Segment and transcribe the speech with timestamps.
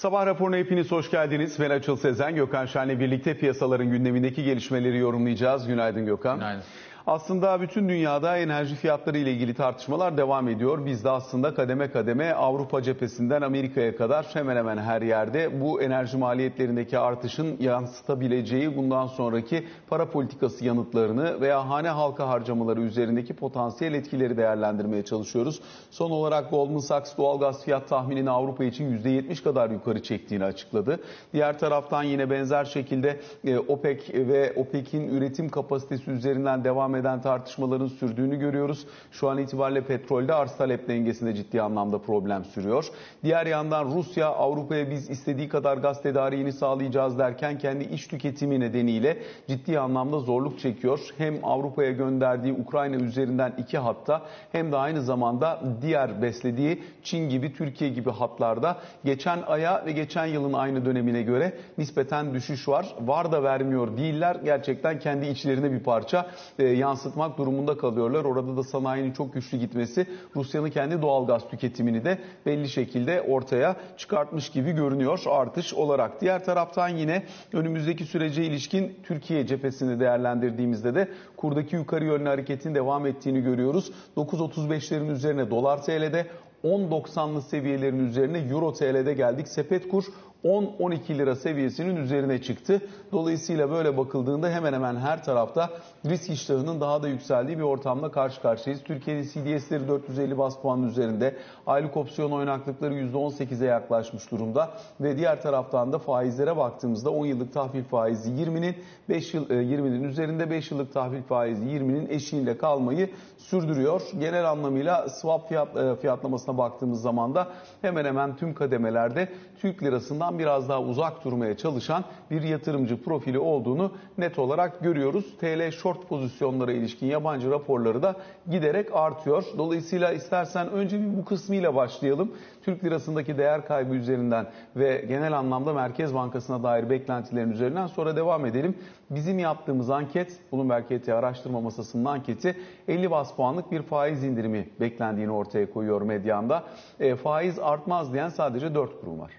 [0.00, 1.60] Sabah raporuna hepiniz hoş geldiniz.
[1.60, 5.66] Ben Açıl Sezen, Gökhan Şen'le birlikte piyasaların gündemindeki gelişmeleri yorumlayacağız.
[5.66, 6.38] Günaydın Gökhan.
[6.38, 6.62] Günaydın.
[7.06, 10.86] Aslında bütün dünyada enerji fiyatları ile ilgili tartışmalar devam ediyor.
[10.86, 16.16] Biz de aslında kademe kademe Avrupa cephesinden Amerika'ya kadar hemen hemen her yerde bu enerji
[16.16, 24.36] maliyetlerindeki artışın yansıtabileceği bundan sonraki para politikası yanıtlarını veya hane halka harcamaları üzerindeki potansiyel etkileri
[24.36, 25.60] değerlendirmeye çalışıyoruz.
[25.90, 31.00] Son olarak Goldman Sachs doğalgaz fiyat tahminini Avrupa için %70 kadar yukarı çektiğini açıkladı.
[31.32, 37.86] Diğer taraftan yine benzer şekilde e, OPEC ve OPEC'in üretim kapasitesi üzerinden devam eden tartışmaların
[37.86, 38.86] sürdüğünü görüyoruz.
[39.12, 42.86] Şu an itibariyle petrolde arz talep dengesinde ciddi anlamda problem sürüyor.
[43.22, 49.18] Diğer yandan Rusya Avrupa'ya biz istediği kadar gaz tedariğini sağlayacağız derken kendi iç tüketimi nedeniyle
[49.48, 51.00] ciddi anlamda zorluk çekiyor.
[51.18, 57.52] Hem Avrupa'ya gönderdiği Ukrayna üzerinden iki hatta hem de aynı zamanda diğer beslediği Çin gibi
[57.52, 62.86] Türkiye gibi hatlarda geçen aya ve geçen yılın aynı dönemine göre nispeten düşüş var.
[63.00, 64.36] Var da vermiyor değiller.
[64.44, 68.24] Gerçekten kendi içlerine bir parça e, yansıtmak durumunda kalıyorlar.
[68.24, 73.76] Orada da sanayinin çok güçlü gitmesi Rusya'nın kendi doğal gaz tüketimini de belli şekilde ortaya
[73.96, 76.20] çıkartmış gibi görünüyor artış olarak.
[76.20, 77.22] Diğer taraftan yine
[77.52, 83.92] önümüzdeki sürece ilişkin Türkiye cephesini değerlendirdiğimizde de kurdaki yukarı yönlü hareketin devam ettiğini görüyoruz.
[84.16, 86.26] 9.35'lerin üzerine dolar TL'de
[86.64, 89.48] 10.90'lı seviyelerin üzerine Euro TL'de geldik.
[89.48, 90.04] Sepet kur
[90.44, 92.80] 10-12 lira seviyesinin üzerine çıktı.
[93.12, 95.70] Dolayısıyla böyle bakıldığında hemen hemen her tarafta
[96.06, 98.82] risk iştahının daha da yükseldiği bir ortamla karşı karşıyayız.
[98.84, 101.36] Türkiye'nin CDS'leri 450 bas puanın üzerinde.
[101.66, 104.70] Aylık opsiyon oynaklıkları %18'e yaklaşmış durumda.
[105.00, 108.76] Ve diğer taraftan da faizlere baktığımızda 10 yıllık tahvil faizi 20'nin
[109.08, 114.02] 5 yıl 20'nin üzerinde 5 yıllık tahvil faizi 20'nin eşiğinde kalmayı sürdürüyor.
[114.20, 117.48] Genel anlamıyla swap fiyat, e, fiyatlamasına baktığımız zaman da
[117.82, 119.28] hemen hemen tüm kademelerde
[119.60, 125.36] Türk lirasından biraz daha uzak durmaya çalışan bir yatırımcı profili olduğunu net olarak görüyoruz.
[125.40, 128.16] TL short pozisyonlara ilişkin yabancı raporları da
[128.50, 129.44] giderek artıyor.
[129.58, 132.32] Dolayısıyla istersen önce bir bu kısmıyla başlayalım.
[132.62, 134.46] Türk lirasındaki değer kaybı üzerinden
[134.76, 138.74] ve genel anlamda Merkez Bankası'na dair beklentilerin üzerinden sonra devam edelim.
[139.10, 142.56] Bizim yaptığımız anket, Bloomberg ET araştırma masasının anketi
[142.88, 146.64] 50 bas puanlık bir faiz indirimi beklendiğini ortaya koyuyor medyanda.
[147.00, 149.30] E, faiz artmaz diyen sadece 4 kurum var.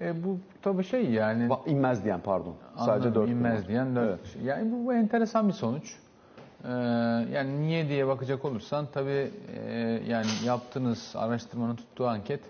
[0.00, 2.54] E, bu tabii şey yani Ba- inmez diyen pardon.
[2.76, 3.68] Sadece anladım, 4 kurum inmez var.
[3.68, 4.22] diyen dört Evet.
[4.22, 4.38] kişi.
[4.44, 5.96] Yani bu, bu enteresan bir sonuç.
[6.64, 6.68] Ee,
[7.32, 9.30] yani niye diye bakacak olursan tabii
[9.66, 12.40] e, yani yaptığınız araştırmanın tuttuğu anket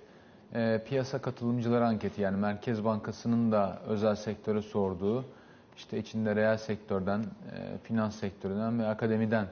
[0.54, 5.24] e, piyasa katılımcıları anketi yani Merkez Bankası'nın da özel sektöre sorduğu
[5.76, 9.46] işte içinde reel sektörden, e, finans sektöründen ve akademiden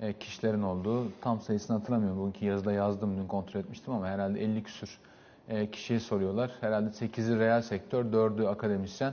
[0.00, 2.18] e, kişilerin olduğu tam sayısını hatırlamıyorum.
[2.20, 4.98] Bugünkü yazıda yazdım dün kontrol etmiştim ama herhalde 50 küsür
[5.72, 6.50] kişiye soruyorlar.
[6.60, 9.12] Herhalde 8'i reel sektör, 4'ü akademisyen,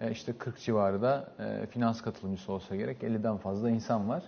[0.00, 3.02] e, işte 40 civarı da e, finans katılımcısı olsa gerek.
[3.02, 4.22] 50'den fazla insan var.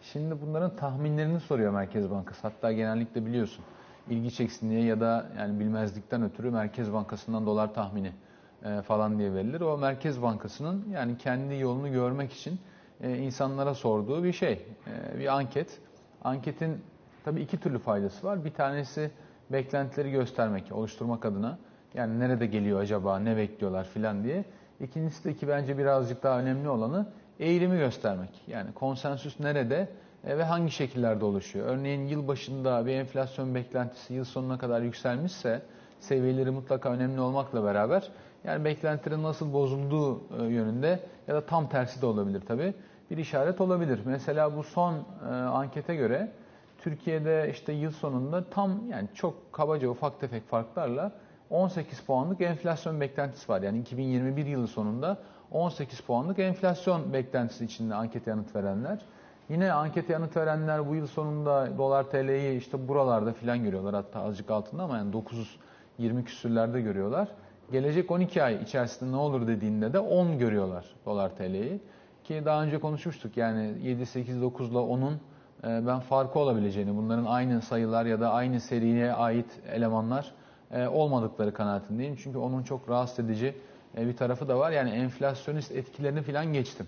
[0.00, 2.40] Şimdi bunların tahminlerini soruyor Merkez Bankası.
[2.42, 3.64] Hatta genellikle biliyorsun
[4.10, 8.12] ilgi çeksin diye ya da yani bilmezlikten ötürü Merkez Bankası'ndan dolar tahmini
[8.64, 9.60] e, falan diye verilir.
[9.60, 12.60] O Merkez Bankası'nın yani kendi yolunu görmek için
[13.00, 15.78] e, insanlara sorduğu bir şey, e, bir anket.
[16.24, 16.82] Anketin
[17.24, 18.44] tabii iki türlü faydası var.
[18.44, 19.10] Bir tanesi
[19.52, 21.58] beklentileri göstermek, oluşturmak adına.
[21.94, 24.44] Yani nerede geliyor acaba, ne bekliyorlar filan diye.
[24.80, 27.06] İkincisi de ki bence birazcık daha önemli olanı
[27.40, 28.30] eğilimi göstermek.
[28.46, 29.88] Yani konsensüs nerede
[30.26, 31.66] e, ve hangi şekillerde oluşuyor.
[31.66, 35.62] Örneğin yıl başında bir enflasyon beklentisi yıl sonuna kadar yükselmişse
[36.00, 38.10] seviyeleri mutlaka önemli olmakla beraber
[38.44, 42.74] yani beklentilerin nasıl bozulduğu e, yönünde ya da tam tersi de olabilir tabii.
[43.10, 44.00] Bir işaret olabilir.
[44.04, 46.28] Mesela bu son e, ankete göre
[46.82, 51.12] Türkiye'de işte yıl sonunda tam yani çok kabaca ufak tefek farklarla
[51.50, 53.62] 18 puanlık enflasyon beklentisi var.
[53.62, 55.18] Yani 2021 yılı sonunda
[55.50, 58.98] 18 puanlık enflasyon beklentisi içinde ankete yanıt verenler.
[59.48, 64.50] Yine ankete yanıt verenler bu yıl sonunda dolar TL'yi işte buralarda filan görüyorlar hatta azıcık
[64.50, 67.28] altında ama yani 920 küsürlerde görüyorlar.
[67.72, 71.80] Gelecek 12 ay içerisinde ne olur dediğinde de 10 görüyorlar dolar TL'yi.
[72.24, 75.18] Ki daha önce konuşmuştuk yani 7, 8, 9 ile 10'un e,
[75.62, 80.34] ben farkı olabileceğini, bunların aynı sayılar ya da aynı seriye ait elemanlar
[80.72, 82.16] e, olmadıkları kanaatindeyim.
[82.16, 83.54] Çünkü onun çok rahatsız edici
[83.98, 84.70] e, bir tarafı da var.
[84.70, 86.86] Yani enflasyonist etkilerini falan geçtim.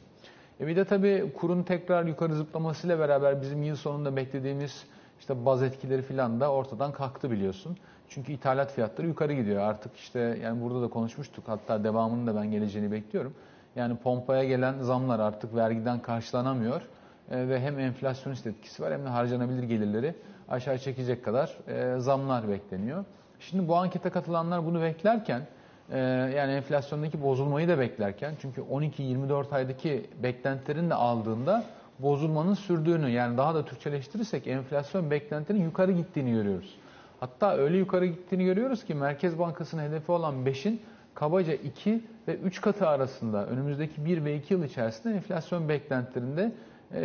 [0.60, 4.84] E bir de tabii kurun tekrar yukarı zıplamasıyla beraber bizim yıl sonunda beklediğimiz
[5.20, 7.76] işte baz etkileri falan da ortadan kalktı biliyorsun.
[8.08, 9.62] Çünkü ithalat fiyatları yukarı gidiyor.
[9.62, 11.44] Artık işte yani burada da konuşmuştuk.
[11.46, 13.34] Hatta devamının da ben geleceğini bekliyorum.
[13.76, 16.82] Yani pompaya gelen zamlar artık vergiden karşılanamıyor.
[17.30, 20.14] E, ve hem enflasyonist etkisi var hem de harcanabilir gelirleri
[20.48, 23.04] aşağı çekecek kadar e, zamlar bekleniyor.
[23.40, 25.42] Şimdi bu ankete katılanlar bunu beklerken
[25.90, 25.98] e,
[26.36, 31.64] yani enflasyondaki bozulmayı da beklerken çünkü 12-24 aydaki beklentilerin de aldığında
[31.98, 36.76] bozulmanın sürdüğünü yani daha da Türkçeleştirirsek enflasyon beklentinin yukarı gittiğini görüyoruz.
[37.20, 40.80] Hatta öyle yukarı gittiğini görüyoruz ki Merkez Bankası'nın hedefi olan 5'in
[41.14, 46.52] kabaca 2 ve 3 katı arasında önümüzdeki 1 ve 2 yıl içerisinde enflasyon beklentilerinde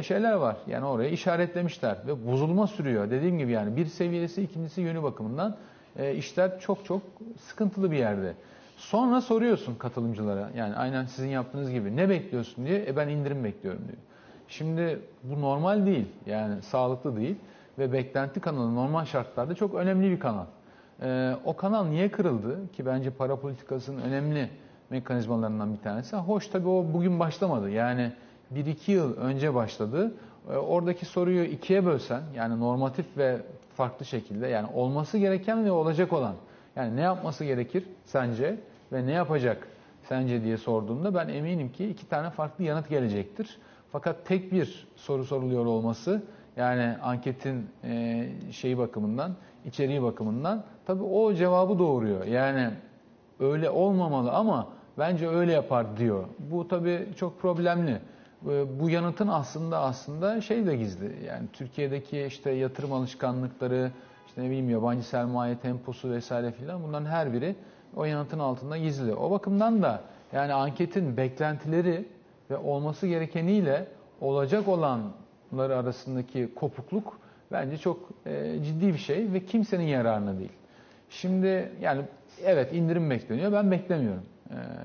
[0.04, 0.58] şeyler var.
[0.68, 3.12] Yani oraya işaretlemişler ve bozulma sürüyor.
[3.12, 5.58] Dediğim gibi yani bir seviyesi ikincisi yönü bakımından
[5.98, 7.02] e, işler çok çok
[7.40, 8.34] sıkıntılı bir yerde.
[8.78, 13.82] Sonra soruyorsun katılımcılara yani aynen sizin yaptığınız gibi ne bekliyorsun diye e ben indirim bekliyorum
[13.88, 13.98] diyor.
[14.48, 17.36] Şimdi bu normal değil yani sağlıklı değil
[17.80, 20.46] ve beklenti kanalı normal şartlarda çok önemli bir kanal.
[21.02, 24.50] Ee, o kanal niye kırıldı ki bence para politikasının önemli
[24.90, 26.16] mekanizmalarından bir tanesi.
[26.16, 28.12] Hoş tabii o bugün başlamadı yani
[28.56, 30.14] 1-2 yıl önce başladı.
[30.50, 33.38] Ee, oradaki soruyu ikiye bölsen yani normatif ve
[33.76, 36.36] farklı şekilde yani olması gereken ve olacak olan
[36.76, 38.60] yani ne yapması gerekir sence
[38.92, 39.68] ve ne yapacak
[40.04, 43.58] sence diye sorduğumda ben eminim ki iki tane farklı yanıt gelecektir.
[43.92, 46.24] Fakat tek bir soru soruluyor olması
[46.58, 49.36] yani anketin e, şeyi bakımından,
[49.66, 52.26] içeriği bakımından tabii o cevabı doğuruyor.
[52.26, 52.70] Yani
[53.40, 54.68] öyle olmamalı ama
[54.98, 56.24] bence öyle yapar diyor.
[56.40, 58.00] Bu tabii çok problemli.
[58.48, 61.26] E, bu yanıtın aslında aslında şey de gizli.
[61.28, 63.92] Yani Türkiye'deki işte yatırım alışkanlıkları,
[64.28, 67.56] işte ne bileyim yabancı sermaye temposu vesaire filan bunların her biri
[67.96, 69.14] o yanıtın altında gizli.
[69.14, 70.02] O bakımdan da
[70.34, 72.06] yani anketin beklentileri
[72.50, 73.88] ve olması gerekeniyle
[74.22, 77.20] olacak olanlar arasındaki kopukluk
[77.52, 80.52] bence çok e, ciddi bir şey ve kimsenin yararına değil.
[81.10, 82.02] Şimdi yani
[82.44, 83.52] evet indirim bekleniyor.
[83.52, 84.24] Ben beklemiyorum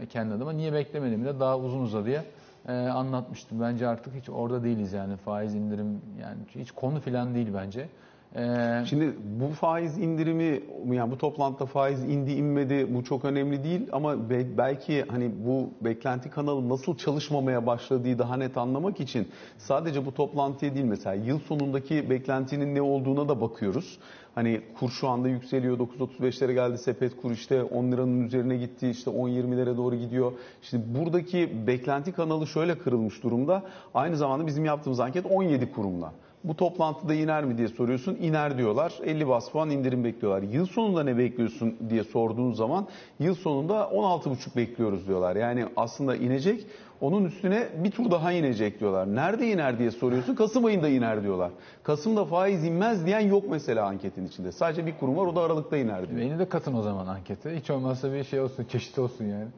[0.03, 0.53] e, kendi adıma.
[0.53, 2.25] Niye beklemediğimi de daha uzun uzadıya
[2.69, 3.61] e, anlatmıştım.
[3.61, 7.89] Bence artık hiç orada değiliz yani faiz indirim yani hiç konu falan değil bence.
[8.37, 10.61] Ee, Şimdi bu faiz indirimi
[10.93, 16.31] yani bu toplantıda faiz indi inmedi bu çok önemli değil ama belki hani bu beklenti
[16.31, 19.29] kanalı nasıl çalışmamaya başladığı daha net anlamak için
[19.59, 23.99] sadece bu toplantıya değil mesela yıl sonundaki beklentinin ne olduğuna da bakıyoruz.
[24.35, 29.11] Hani kur şu anda yükseliyor 9.35'lere geldi sepet kur işte 10 liranın üzerine gitti işte
[29.11, 30.33] 10-20'lere doğru gidiyor.
[30.63, 33.63] Şimdi buradaki beklenti kanalı şöyle kırılmış durumda.
[33.95, 36.13] Aynı zamanda bizim yaptığımız anket 17 kurumla
[36.45, 38.15] bu toplantıda iner mi diye soruyorsun.
[38.15, 38.95] İner diyorlar.
[39.05, 40.43] 50 bas puan indirim bekliyorlar.
[40.43, 42.87] Yıl sonunda ne bekliyorsun diye sorduğun zaman
[43.19, 45.37] yıl sonunda 16,5 bekliyoruz diyorlar.
[45.37, 46.67] Yani aslında inecek.
[47.01, 49.15] Onun üstüne bir tur daha inecek diyorlar.
[49.15, 50.35] Nerede iner diye soruyorsun.
[50.35, 51.51] Kasım ayında iner diyorlar.
[51.83, 54.53] Kasım'da faiz inmez diyen yok mesela anketin içinde.
[54.53, 56.21] Sadece bir kurum var o da Aralık'ta iner diyor.
[56.21, 57.57] Beni de katın o zaman ankete.
[57.57, 59.49] Hiç olmazsa bir şey olsun, çeşit olsun yani.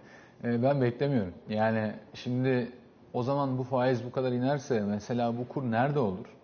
[0.44, 1.32] Ee, ben beklemiyorum.
[1.48, 2.68] Yani şimdi
[3.12, 6.35] o zaman bu faiz bu kadar inerse mesela bu kur nerede olur?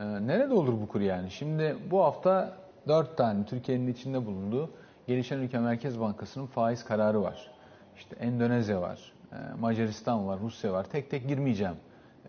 [0.00, 1.30] Ee, nerede olur bu kur yani?
[1.30, 2.52] Şimdi bu hafta
[2.88, 4.70] 4 tane Türkiye'nin içinde bulunduğu
[5.06, 7.50] gelişen ülke Merkez Bankası'nın faiz kararı var.
[7.96, 10.84] İşte Endonezya var, e, Macaristan var, Rusya var.
[10.84, 11.74] Tek tek girmeyeceğim.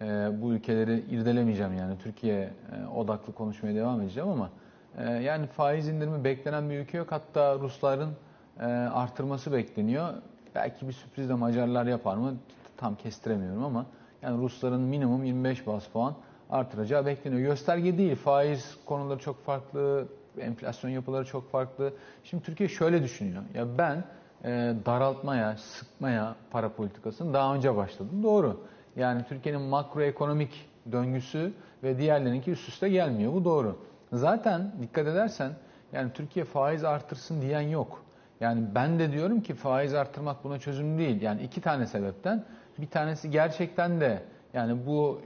[0.02, 4.50] E, bu ülkeleri irdelemeyeceğim yani Türkiye e, odaklı konuşmaya devam edeceğim ama
[5.22, 7.12] yani faiz indirimi beklenen bir ülke yok.
[7.12, 8.10] Hatta Rusların
[8.94, 10.10] artırması bekleniyor.
[10.56, 12.34] Belki bir sürpriz de Macarlar yapar mı?
[12.78, 13.86] Tam kestiremiyorum ama
[14.22, 16.16] yani Rusların minimum 25 bas puan
[16.50, 17.42] artıracağı bekleniyor.
[17.42, 20.08] Gösterge değil, faiz konuları çok farklı,
[20.40, 21.94] enflasyon yapıları çok farklı.
[22.24, 23.44] Şimdi Türkiye şöyle düşünüyor.
[23.54, 24.04] Ya ben
[24.44, 28.24] e, daraltmaya, sıkmaya para politikasını daha önce başladım.
[28.24, 28.64] Doğru.
[28.96, 33.34] Yani Türkiye'nin makroekonomik döngüsü ve diğerlerinki üst üste gelmiyor.
[33.34, 33.80] Bu doğru.
[34.14, 35.52] Zaten dikkat edersen
[35.94, 38.06] yani Türkiye faiz artırsın diyen yok.
[38.40, 41.22] Yani ben de diyorum ki faiz artırmak buna çözüm değil.
[41.22, 42.44] Yani iki tane sebepten.
[42.78, 44.24] Bir tanesi gerçekten de
[44.56, 45.22] yani bu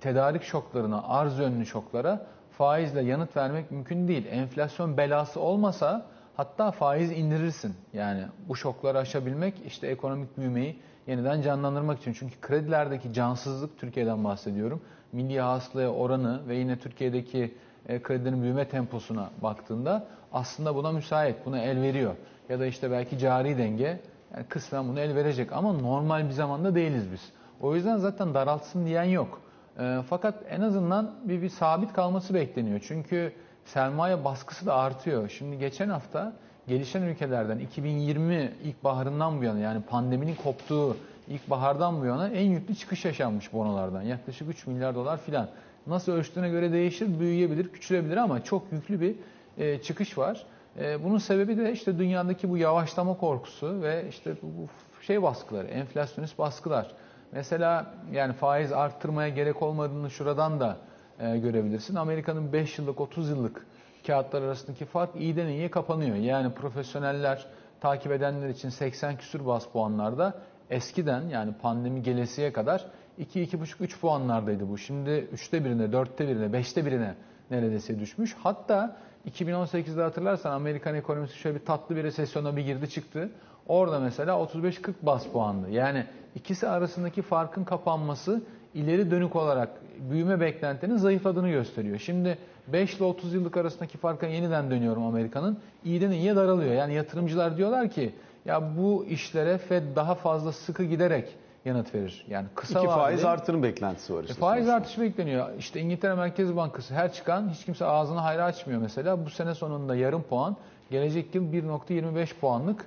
[0.00, 4.26] tedarik şoklarına, arz yönlü şoklara faizle yanıt vermek mümkün değil.
[4.30, 7.74] Enflasyon belası olmasa hatta faiz indirirsin.
[7.92, 12.12] Yani bu şokları aşabilmek işte ekonomik büyümeyi yeniden canlandırmak için.
[12.12, 14.82] Çünkü kredilerdeki cansızlık Türkiye'den bahsediyorum.
[15.12, 17.54] Milli hasılaya oranı ve yine Türkiye'deki
[17.88, 22.14] e, kredilerin büyüme temposuna baktığında aslında buna müsait, buna el veriyor.
[22.48, 24.00] Ya da işte belki cari denge
[24.34, 27.32] yani kısmen bunu el verecek ama normal bir zamanda değiliz biz.
[27.62, 29.40] O yüzden zaten daraltsın diyen yok.
[29.78, 32.80] E, fakat en azından bir, bir sabit kalması bekleniyor.
[32.88, 33.32] Çünkü
[33.64, 35.28] sermaye baskısı da artıyor.
[35.28, 36.32] Şimdi geçen hafta
[36.68, 40.96] gelişen ülkelerden 2020 ilkbaharından bu yana yani pandeminin koptuğu
[41.28, 44.02] ilkbahardan bu yana en yüklü çıkış yaşanmış bonolardan.
[44.02, 45.48] Yaklaşık 3 milyar dolar filan.
[45.86, 49.14] Nasıl ölçtüğüne göre değişir, büyüyebilir, küçülebilir ama çok yüklü bir
[49.58, 50.46] e, çıkış var.
[50.78, 54.68] E, bunun sebebi de işte dünyadaki bu yavaşlama korkusu ve işte bu
[55.02, 56.94] şey baskıları, enflasyonist baskılar.
[57.32, 60.76] Mesela yani faiz arttırmaya gerek olmadığını şuradan da
[61.18, 61.94] e, görebilirsin.
[61.94, 63.66] Amerika'nın 5 yıllık 30 yıllık
[64.06, 66.16] kağıtlar arasındaki fark iyiden iyiye kapanıyor.
[66.16, 67.46] Yani profesyoneller
[67.80, 70.34] takip edenler için 80 küsür bas puanlarda
[70.70, 72.86] eskiden yani pandemi gelesiye kadar
[73.20, 74.78] 2-2,5-3 puanlardaydı bu.
[74.78, 77.14] Şimdi 3'te birine, 4'te birine, 5'te birine
[77.50, 78.36] neredeyse düşmüş.
[78.42, 78.96] Hatta
[79.30, 83.30] 2018'de hatırlarsan Amerikan ekonomisi şöyle bir tatlı bir resesyona bir girdi çıktı.
[83.68, 85.70] Orada mesela 35-40 bas puanlı.
[85.70, 86.04] Yani
[86.34, 88.42] ikisi arasındaki farkın kapanması
[88.74, 89.68] ileri dönük olarak
[90.10, 91.98] büyüme beklentinin zayıfladığını gösteriyor.
[91.98, 92.38] Şimdi
[92.68, 95.58] 5 ile 30 yıllık arasındaki farka yeniden dönüyorum Amerika'nın.
[95.84, 96.72] İyiden iyiye daralıyor.
[96.74, 98.14] Yani yatırımcılar diyorlar ki
[98.44, 102.24] ya bu işlere Fed daha fazla sıkı giderek yanıt verir.
[102.28, 104.34] Yani kısa İki vadeli, faiz artırım beklentisi var işte.
[104.34, 104.76] e, faiz sonuçta.
[104.76, 105.48] artışı bekleniyor.
[105.58, 109.24] İşte İngiltere Merkez Bankası her çıkan hiç kimse ağzını hayra açmıyor mesela.
[109.26, 110.56] Bu sene sonunda yarım puan,
[110.90, 112.86] gelecek yıl 1.25 puanlık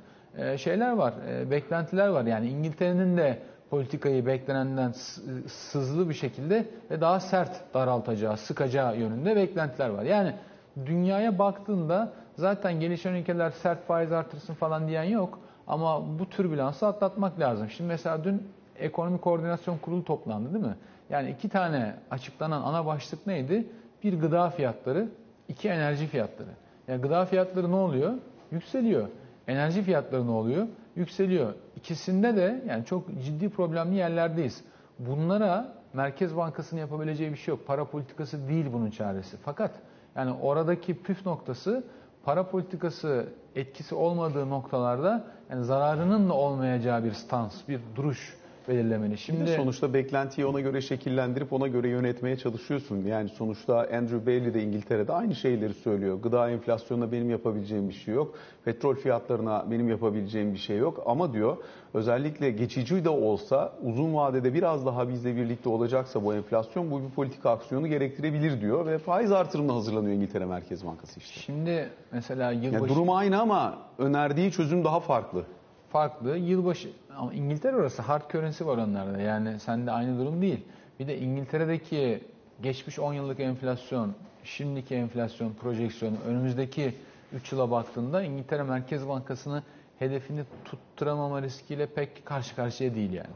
[0.58, 2.26] şeyler var, e, beklentiler var.
[2.26, 3.40] Yani İngiltere'nin de
[3.70, 4.92] politikayı beklenenden
[5.48, 10.04] sızlı bir şekilde ve daha sert daraltacağı, sıkacağı yönünde beklentiler var.
[10.04, 10.34] Yani
[10.86, 15.40] dünyaya baktığında zaten gelişen ülkeler sert faiz artırsın falan diyen yok.
[15.68, 17.70] Ama bu türbülansı atlatmak lazım.
[17.70, 18.48] Şimdi mesela dün
[18.80, 20.76] Ekonomi Koordinasyon Kurulu toplandı değil mi?
[21.10, 23.68] Yani iki tane açıklanan ana başlık neydi?
[24.04, 25.08] Bir gıda fiyatları,
[25.48, 26.50] iki enerji fiyatları.
[26.88, 28.14] Yani gıda fiyatları ne oluyor?
[28.52, 29.08] Yükseliyor.
[29.48, 30.68] Enerji fiyatları ne oluyor?
[30.96, 31.54] Yükseliyor.
[31.76, 34.64] İkisinde de yani çok ciddi problemli yerlerdeyiz.
[35.00, 37.68] Bunlara Merkez Bankası'nın yapabileceği bir şey yok.
[37.68, 39.38] Para politikası değil bunun çaresi.
[39.46, 39.72] Fakat
[40.16, 41.84] yani oradaki püf noktası
[42.24, 43.26] para politikası
[43.56, 48.38] etkisi olmadığı noktalarda yani zararının da olmayacağı bir stans, bir duruş
[48.68, 49.18] belirlemeli.
[49.18, 53.06] Şimdi Şimdi sonuçta beklentiyi ona göre şekillendirip ona göre yönetmeye çalışıyorsun.
[53.06, 56.20] Yani sonuçta Andrew Bailey de İngiltere'de aynı şeyleri söylüyor.
[56.24, 58.36] Gıda enflasyonuna benim yapabileceğim bir şey yok.
[58.66, 61.04] Petrol fiyatlarına benim yapabileceğim bir şey yok.
[61.06, 61.58] Ama diyor
[61.94, 67.10] özellikle geçici de olsa uzun vadede biraz daha bizle birlikte olacaksa bu enflasyon bu bir
[67.10, 68.86] politika aksiyonu gerektirebilir diyor.
[68.86, 71.40] Ve faiz artırımına hazırlanıyor İngiltere Merkez Bankası işte.
[71.40, 75.44] şimdi mesela Yani yılbaşı durum aynı ama önerdiği çözüm daha farklı.
[75.96, 76.38] Farklı.
[76.38, 79.22] Yılbaşı ama İngiltere orası hard currency var onlarda.
[79.22, 80.60] Yani sende aynı durum değil.
[81.00, 82.24] Bir de İngiltere'deki
[82.64, 86.96] geçmiş 10 yıllık enflasyon, şimdiki enflasyon projeksiyonu önümüzdeki
[87.34, 89.64] 3 yıla baktığında İngiltere Merkez Bankası'nı
[90.00, 93.34] hedefini tutturamama riskiyle pek karşı karşıya değil yani.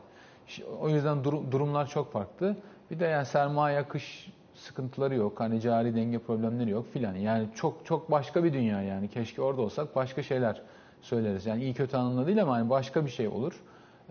[0.82, 2.56] O yüzden dur- durumlar çok farklı.
[2.92, 5.40] Bir de yani sermaye akış sıkıntıları yok.
[5.40, 7.16] Hani cari denge problemleri yok filan.
[7.16, 9.08] Yani çok çok başka bir dünya yani.
[9.08, 10.62] Keşke orada olsak başka şeyler
[11.02, 11.46] söyleriz.
[11.46, 13.54] Yani iyi kötü anlamda değil ama hani başka bir şey olur.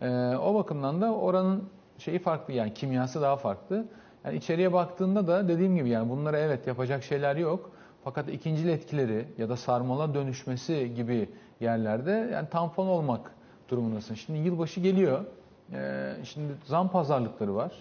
[0.03, 1.69] Ee, o bakımdan da oranın
[1.99, 3.85] şeyi farklı yani kimyası daha farklı.
[4.25, 7.71] Yani içeriye baktığında da dediğim gibi yani bunlara evet yapacak şeyler yok.
[8.05, 11.29] Fakat ikincil etkileri ya da sarmala dönüşmesi gibi
[11.61, 13.33] yerlerde yani tampon olmak
[13.69, 14.15] durumundasın.
[14.15, 15.25] Şimdi yılbaşı geliyor.
[15.73, 17.73] Ee, şimdi zam pazarlıkları var.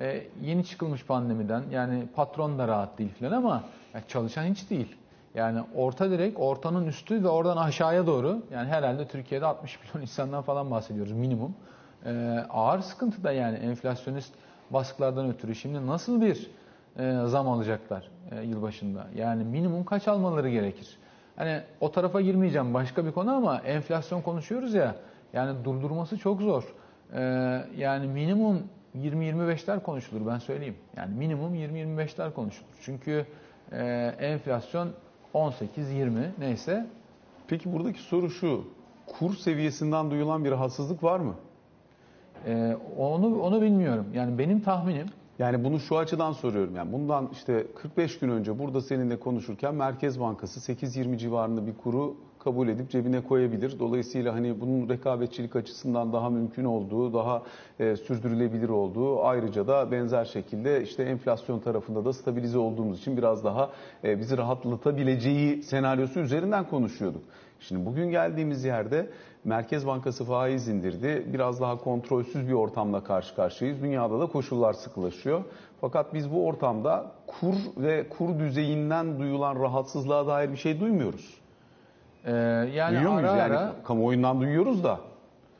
[0.00, 4.96] Ee, yeni çıkılmış pandemiden yani patron da rahat değil falan ama ya çalışan hiç değil.
[5.34, 10.42] Yani orta direk, ortanın üstü ve oradan aşağıya doğru yani herhalde Türkiye'de 60 milyon insandan
[10.42, 11.54] falan bahsediyoruz minimum.
[12.06, 14.34] Ee, ağır sıkıntı da yani enflasyonist
[14.70, 15.54] baskılardan ötürü.
[15.54, 16.50] Şimdi nasıl bir
[16.98, 19.06] e, zam alacaklar e, yılbaşında?
[19.16, 20.98] Yani minimum kaç almaları gerekir?
[21.36, 24.94] Hani o tarafa girmeyeceğim başka bir konu ama enflasyon konuşuyoruz ya
[25.32, 26.74] yani durdurması çok zor.
[27.14, 27.20] Ee,
[27.76, 28.62] yani minimum
[28.96, 30.76] 20-25'ler konuşulur ben söyleyeyim.
[30.96, 32.68] Yani minimum 20-25'ler konuşulur.
[32.80, 33.26] Çünkü
[33.72, 34.90] e, enflasyon
[35.34, 36.86] 18-20 neyse
[37.48, 38.64] Peki buradaki soru şu.
[39.06, 41.34] Kur seviyesinden duyulan bir rahatsızlık var mı?
[42.46, 44.06] e, onu onu bilmiyorum.
[44.14, 45.06] Yani benim tahminim
[45.38, 46.76] Yani bunu şu açıdan soruyorum.
[46.76, 52.16] Yani bundan işte 45 gün önce burada seninle konuşurken Merkez Bankası 8.20 civarında bir kuru
[52.44, 53.78] kabul edip cebine koyabilir.
[53.78, 57.42] Dolayısıyla hani bunun rekabetçilik açısından daha mümkün olduğu, daha
[57.80, 63.44] e, sürdürülebilir olduğu ayrıca da benzer şekilde işte enflasyon tarafında da stabilize olduğumuz için biraz
[63.44, 63.70] daha
[64.04, 67.22] e, bizi rahatlatabileceği senaryosu üzerinden konuşuyorduk.
[67.60, 69.10] Şimdi bugün geldiğimiz yerde
[69.44, 71.26] Merkez Bankası faiz indirdi.
[71.32, 73.82] Biraz daha kontrolsüz bir ortamla karşı karşıyayız.
[73.82, 75.44] Dünyada da koşullar sıkılaşıyor.
[75.80, 81.43] Fakat biz bu ortamda kur ve kur düzeyinden duyulan rahatsızlığa dair bir şey duymuyoruz.
[82.24, 82.32] E,
[82.74, 83.30] yani Duyuyor muyuz?
[83.30, 85.00] ara Yani ara kamuoyundan duyuyoruz da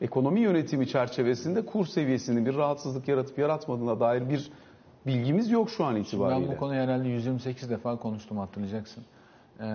[0.01, 4.51] ekonomi yönetimi çerçevesinde kur seviyesinin bir rahatsızlık yaratıp yaratmadığına dair bir
[5.05, 6.47] bilgimiz yok şu an ben itibariyle.
[6.47, 9.03] bu konuyu herhalde 128 defa konuştum hatırlayacaksın.
[9.59, 9.65] E,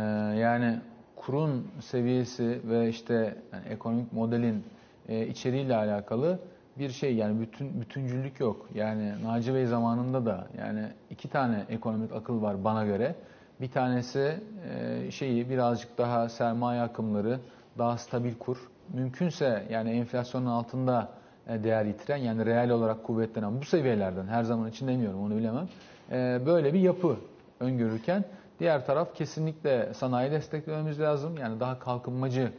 [0.41, 0.79] yani
[1.17, 3.15] kurun seviyesi ve işte
[3.53, 4.65] yani ekonomik modelin
[5.09, 6.39] e, içeriğiyle alakalı
[6.79, 8.69] bir şey yani bütün bütüncüllük yok.
[8.75, 13.15] Yani Naci Bey zamanında da yani iki tane ekonomik akıl var bana göre.
[13.61, 14.41] Bir tanesi
[14.71, 17.41] e, şeyi birazcık daha sermaye akımları,
[17.79, 18.57] daha stabil kur.
[18.95, 21.09] Mümkünse yani enflasyonun altında
[21.49, 25.69] e, değer yitiren yani reel olarak kuvvetlenen bu seviyelerden her zaman için demiyorum onu bilemem.
[26.11, 27.17] E, böyle bir yapı
[27.61, 28.25] öngörürken
[28.61, 31.37] diğer taraf kesinlikle sanayi desteklememiz lazım.
[31.41, 32.53] Yani daha kalkınmacı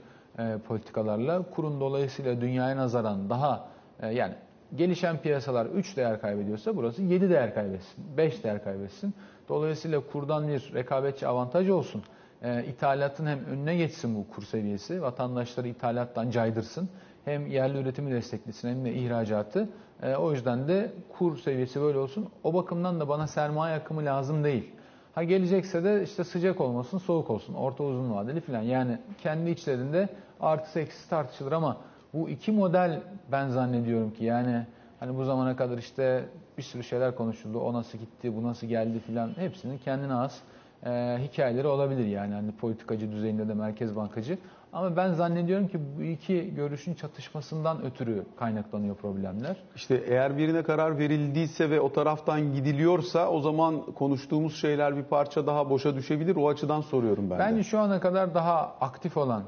[0.68, 3.68] politikalarla kurun dolayısıyla dünyaya nazaran daha
[4.12, 4.34] yani
[4.76, 9.14] gelişen piyasalar 3 değer kaybediyorsa burası 7 değer kaybetsin, 5 değer kaybetsin.
[9.50, 12.04] Dolayısıyla kurdan bir rekabetçi avantaj olsun.
[12.42, 16.90] E, ithalatın hem önüne geçsin bu kur seviyesi, vatandaşları ithalattan caydırsın.
[17.26, 19.70] Hem yerli üretimi desteklesin hem de ihracatı.
[20.04, 22.30] E, o yüzden de kur seviyesi böyle olsun.
[22.44, 24.72] O bakımdan da bana sermaye akımı lazım değil.
[25.16, 28.62] Ha gelecekse de işte sıcak olmasın, soğuk olsun, orta uzun vadeli falan.
[28.62, 30.10] Yani kendi içlerinde
[30.40, 31.78] artı eksisi tartışılır ama
[32.14, 33.02] bu iki model
[33.32, 34.66] ben zannediyorum ki yani
[35.00, 36.26] hani bu zamana kadar işte
[36.58, 37.60] bir sürü şeyler konuşuldu.
[37.60, 40.42] O nasıl gitti, bu nasıl geldi filan hepsinin kendine az
[40.86, 44.38] e, hikayeleri olabilir yani hani politikacı düzeyinde de merkez bankacı.
[44.74, 49.58] Ama ben zannediyorum ki bu iki görüşün çatışmasından ötürü kaynaklanıyor problemler.
[49.76, 55.48] İşte eğer birine karar verildiyse ve o taraftan gidiliyorsa o zaman konuştuğumuz şeyler bir parça
[55.48, 56.36] daha boşa düşebilir.
[56.36, 57.64] O açıdan soruyorum ben Bence de.
[57.64, 59.44] şu ana kadar daha aktif olan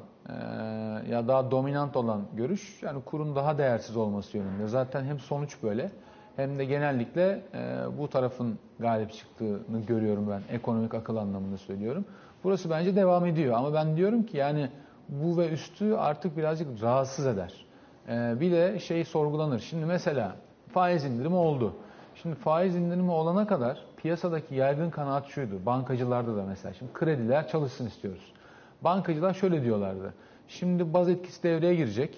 [1.10, 4.68] ya daha dominant olan görüş yani kurun daha değersiz olması yönünde.
[4.68, 5.92] Zaten hem sonuç böyle
[6.36, 12.06] hem de genellikle e, bu tarafın galip çıktığını görüyorum ben ekonomik akıl anlamında söylüyorum.
[12.44, 14.70] Burası bence devam ediyor ama ben diyorum ki yani
[15.10, 17.66] bu ve üstü artık birazcık rahatsız eder.
[18.10, 19.60] E, bir de şey sorgulanır.
[19.60, 20.36] Şimdi mesela
[20.74, 21.74] faiz indirimi oldu.
[22.16, 25.66] Şimdi faiz indirimi olana kadar piyasadaki yaygın kanaat şuydu.
[25.66, 28.34] Bankacılarda da mesela şimdi krediler çalışsın istiyoruz.
[28.84, 30.14] Bankacılar şöyle diyorlardı.
[30.48, 32.18] Şimdi baz etkisi devreye girecek.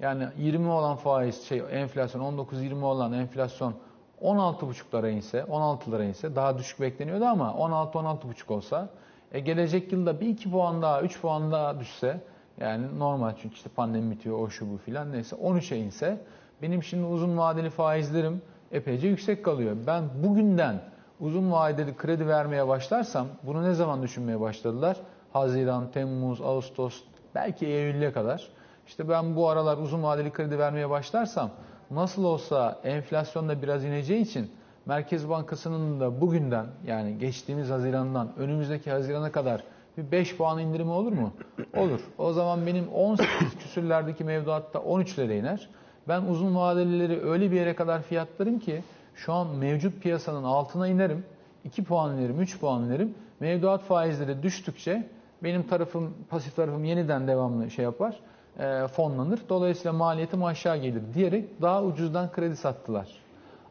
[0.00, 3.74] Yani 20 olan faiz şey enflasyon 19-20 olan enflasyon
[4.22, 8.88] 16,5'lara inse, 16'lara inse daha düşük bekleniyordu ama 16-16,5 olsa
[9.32, 12.20] e gelecek yılda bir iki puan daha, 3 puan daha düşse
[12.60, 16.20] yani normal çünkü işte pandemi bitiyor, o şu bu filan neyse 13'e inse
[16.62, 19.76] benim şimdi uzun vadeli faizlerim epeyce yüksek kalıyor.
[19.86, 20.80] Ben bugünden
[21.20, 24.96] uzun vadeli kredi vermeye başlarsam bunu ne zaman düşünmeye başladılar?
[25.40, 27.02] Haziran, Temmuz, Ağustos
[27.34, 28.48] belki Eylül'e kadar.
[28.86, 31.50] İşte ben bu aralar uzun vadeli kredi vermeye başlarsam
[31.90, 34.50] nasıl olsa enflasyon da biraz ineceği için
[34.86, 39.64] Merkez Bankası'nın da bugünden yani geçtiğimiz Haziran'dan önümüzdeki Haziran'a kadar
[39.98, 41.32] bir 5 puan indirimi olur mu?
[41.76, 42.00] Olur.
[42.18, 45.68] O zaman benim 18 küsürlerdeki mevduatta 13'lere iner.
[46.08, 48.82] Ben uzun vadelileri öyle bir yere kadar fiyatlarım ki
[49.14, 51.24] şu an mevcut piyasanın altına inerim.
[51.64, 53.14] 2 puan inerim, 3 puan inerim.
[53.40, 55.08] Mevduat faizleri düştükçe
[55.42, 58.20] benim tarafım, pasif tarafım yeniden devamlı şey yapar,
[58.58, 59.40] e, fonlanır.
[59.48, 63.08] Dolayısıyla maliyetim aşağı gelir diyerek daha ucuzdan kredi sattılar.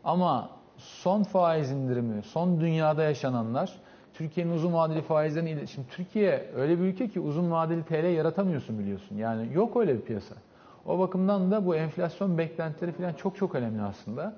[0.04, 3.74] Ama son faiz indirimi, son dünyada yaşananlar
[4.18, 5.68] Türkiye'nin uzun vadeli faizlerini...
[5.68, 9.16] Şimdi Türkiye öyle bir ülke ki uzun vadeli TL yaratamıyorsun biliyorsun.
[9.16, 10.36] Yani yok öyle bir piyasa.
[10.86, 14.36] O bakımdan da bu enflasyon beklentileri falan çok çok önemli aslında.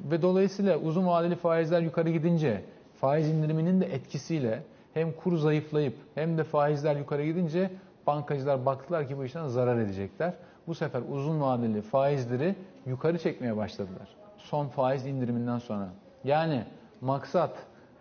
[0.00, 2.64] Ve dolayısıyla uzun vadeli faizler yukarı gidince
[3.00, 4.62] faiz indiriminin de etkisiyle
[4.94, 7.70] hem kur zayıflayıp hem de faizler yukarı gidince
[8.06, 10.34] bankacılar baktılar ki bu işten zarar edecekler.
[10.66, 12.54] Bu sefer uzun vadeli faizleri
[12.86, 14.08] yukarı çekmeye başladılar.
[14.38, 15.88] Son faiz indiriminden sonra.
[16.24, 16.64] Yani
[17.00, 17.50] maksat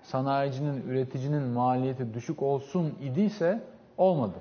[0.02, 3.64] sanayicinin, üreticinin maliyeti düşük olsun idiyse
[3.98, 4.36] olmadı.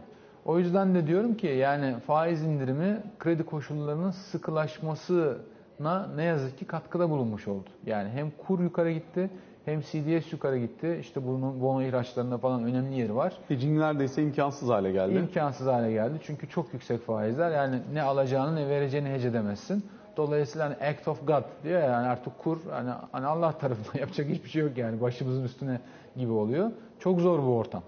[0.44, 7.10] O yüzden de diyorum ki yani faiz indirimi kredi koşullarının sıkılaşmasına ne yazık ki katkıda
[7.10, 7.68] bulunmuş oldu.
[7.86, 9.30] Yani hem kur yukarı gitti
[9.68, 10.98] hem CDS yukarı gitti.
[11.00, 13.32] İşte bunun bono ihraçlarında falan önemli yeri var.
[13.48, 15.14] Hedging neredeyse imkansız hale geldi.
[15.14, 16.18] İmkansız hale geldi.
[16.22, 17.50] Çünkü çok yüksek faizler.
[17.50, 19.84] Yani ne alacağını ne vereceğini hece edemezsin.
[20.16, 24.28] Dolayısıyla hani act of God diyor ya yani artık kur hani, hani Allah tarafından yapacak
[24.28, 25.80] hiçbir şey yok yani başımızın üstüne
[26.16, 26.70] gibi oluyor.
[27.00, 27.82] Çok zor bu ortam.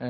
[0.00, 0.06] Ee,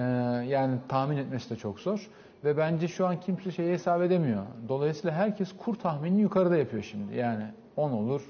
[0.49, 2.09] yani tahmin etmesi de çok zor.
[2.45, 4.43] Ve bence şu an kimse şeyi hesap edemiyor.
[4.69, 7.17] Dolayısıyla herkes kur tahminini yukarıda yapıyor şimdi.
[7.17, 7.45] Yani
[7.77, 8.23] 10 olur,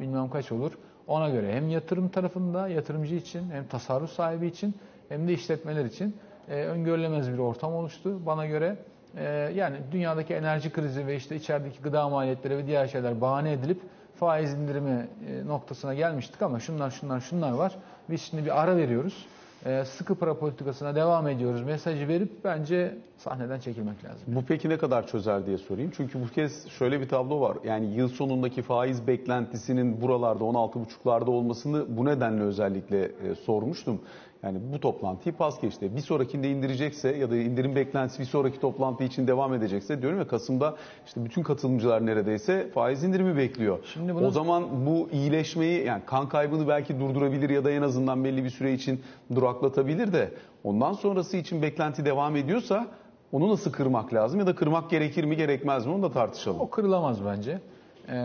[0.00, 0.72] bilmem kaç olur.
[1.06, 4.74] Ona göre hem yatırım tarafında yatırımcı için hem tasarruf sahibi için
[5.08, 6.16] hem de işletmeler için
[6.48, 8.26] e, öngörülemez bir ortam oluştu.
[8.26, 8.76] Bana göre
[9.16, 13.80] e, yani dünyadaki enerji krizi ve işte içerideki gıda maliyetleri ve diğer şeyler bahane edilip
[14.16, 17.76] faiz indirimi e, noktasına gelmiştik ama şunlar şunlar şunlar var.
[18.10, 19.26] Biz şimdi bir ara veriyoruz.
[19.66, 24.22] E, sıkı para politikasına devam ediyoruz mesajı verip bence sahneden çekilmek lazım.
[24.26, 25.92] Bu peki ne kadar çözer diye sorayım.
[25.96, 27.58] Çünkü bu kez şöyle bir tablo var.
[27.64, 34.00] Yani yıl sonundaki faiz beklentisinin buralarda 16,5'larda olmasını bu nedenle özellikle e, sormuştum.
[34.42, 35.96] Yani bu toplantıyı pas geçti.
[35.96, 40.26] Bir sonrakinde indirecekse ya da indirim beklentisi bir sonraki toplantı için devam edecekse diyorum ya
[40.28, 43.78] Kasım'da işte bütün katılımcılar neredeyse faiz indirimi bekliyor.
[43.94, 48.24] Şimdi bunun- O zaman bu iyileşmeyi yani kan kaybını belki durdurabilir ya da en azından
[48.24, 49.00] belli bir süre için
[49.34, 50.30] duraklatabilir de
[50.64, 52.86] ondan sonrası için beklenti devam ediyorsa
[53.32, 56.60] onu nasıl kırmak lazım ya da kırmak gerekir mi gerekmez mi onu da tartışalım.
[56.60, 57.58] O kırılamaz bence.
[58.08, 58.16] Ee,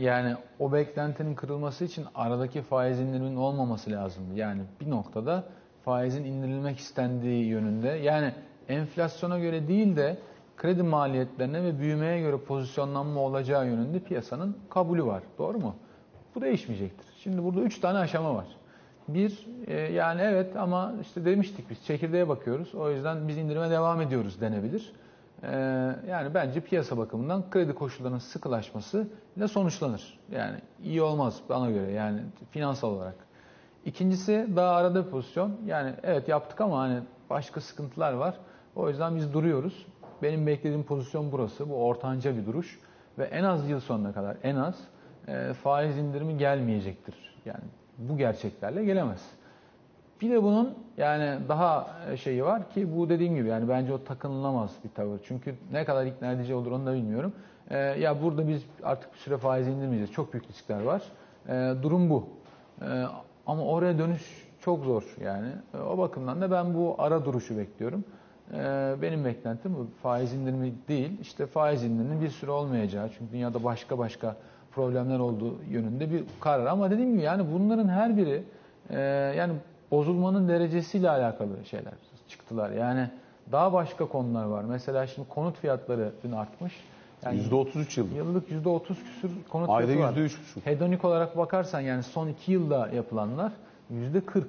[0.00, 4.24] yani o beklentinin kırılması için aradaki faiz indiriminin olmaması lazım.
[4.36, 5.44] Yani bir noktada
[5.84, 7.88] faizin indirilmek istendiği yönünde.
[7.88, 8.32] Yani
[8.68, 10.18] enflasyona göre değil de
[10.56, 15.22] kredi maliyetlerine ve büyümeye göre pozisyonlanma olacağı yönünde piyasanın kabulü var.
[15.38, 15.76] Doğru mu?
[16.34, 17.06] Bu değişmeyecektir.
[17.22, 18.46] Şimdi burada üç tane aşama var.
[19.08, 22.74] Bir, e, yani evet ama işte demiştik biz çekirdeğe bakıyoruz.
[22.74, 24.92] O yüzden biz indirime devam ediyoruz denebilir.
[25.42, 25.56] E,
[26.08, 30.18] yani bence piyasa bakımından kredi koşullarının sıkılaşması ile sonuçlanır.
[30.30, 32.20] Yani iyi olmaz bana göre yani
[32.50, 33.16] finansal olarak.
[33.84, 35.56] İkincisi daha arada bir pozisyon.
[35.66, 38.34] Yani evet yaptık ama hani başka sıkıntılar var.
[38.76, 39.86] O yüzden biz duruyoruz.
[40.22, 41.70] Benim beklediğim pozisyon burası.
[41.70, 42.78] Bu ortanca bir duruş.
[43.18, 44.74] Ve en az yıl sonuna kadar en az
[45.28, 47.14] e, faiz indirimi gelmeyecektir.
[47.44, 47.64] Yani
[47.98, 49.30] bu gerçeklerle gelemez.
[50.20, 54.70] Bir de bunun yani daha şeyi var ki bu dediğim gibi yani bence o takınılamaz
[54.84, 55.20] bir tavır.
[55.24, 57.32] Çünkü ne kadar ikna edici olur onu da bilmiyorum.
[57.70, 60.12] E, ya burada biz artık bir süre faiz indirmeyeceğiz.
[60.12, 61.02] Çok büyük riskler var.
[61.48, 62.28] E, durum bu.
[62.82, 63.04] E,
[63.46, 65.48] ama oraya dönüş çok zor yani.
[65.74, 68.04] E, o bakımdan da ben bu ara duruşu bekliyorum.
[68.52, 71.20] E, benim beklentim bu faiz indirimi değil.
[71.20, 73.10] İşte faiz indiriminin bir süre olmayacağı.
[73.18, 74.36] Çünkü dünyada başka başka
[74.72, 76.66] problemler olduğu yönünde bir karar.
[76.66, 78.42] Ama dediğim gibi yani bunların her biri
[78.90, 79.00] e,
[79.36, 79.52] yani
[79.90, 81.92] bozulmanın derecesiyle alakalı şeyler
[82.28, 82.70] çıktılar.
[82.70, 83.10] Yani
[83.52, 84.64] daha başka konular var.
[84.64, 86.72] Mesela şimdi konut fiyatları dün artmış.
[87.24, 88.16] Yani %33 yıllık.
[88.16, 90.20] Yıllık %30 küsür konut Ayda fiyatı var.
[90.22, 90.30] %3,5.
[90.64, 93.52] Hedonik olarak bakarsan yani son iki yılda yapılanlar
[93.92, 94.44] %40.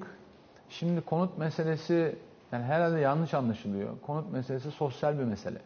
[0.70, 2.16] Şimdi konut meselesi
[2.52, 3.90] yani herhalde yanlış anlaşılıyor.
[4.06, 5.60] Konut meselesi sosyal bir mesele.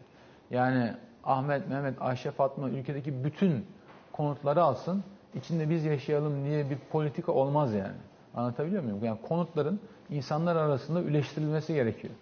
[0.52, 3.66] Yani Ahmet, Mehmet, Ayşe, Fatma ülkedeki bütün
[4.12, 5.04] konutları alsın.
[5.36, 7.98] içinde biz yaşayalım diye bir politika olmaz yani.
[8.36, 9.00] Anlatabiliyor muyum?
[9.04, 12.14] Yani konutların insanlar arasında üleştirilmesi gerekiyor.